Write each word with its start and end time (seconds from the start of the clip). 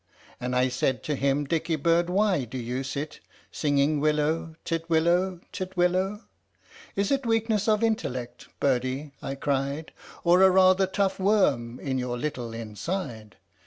"And 0.41 0.55
I 0.55 0.67
said 0.67 1.03
to 1.03 1.15
him" 1.15 1.43
Dicky 1.45 1.75
bird, 1.75 2.09
why 2.09 2.43
do 2.45 2.57
you 2.57 2.83
sit 2.83 3.19
Singing' 3.51 3.99
Willow, 3.99 4.55
titwillow, 4.65 5.41
titwillow'? 5.53 6.21
Is 6.95 7.11
it 7.11 7.23
weakness 7.27 7.67
of 7.67 7.83
intellect, 7.83 8.47
birdie?" 8.59 9.11
I 9.21 9.35
cried," 9.35 9.93
Or 10.23 10.41
a 10.41 10.49
rather 10.49 10.87
tough 10.87 11.19
worm 11.19 11.79
in 11.79 11.99
your 11.99 12.17
little 12.17 12.51
inside?" 12.51 13.35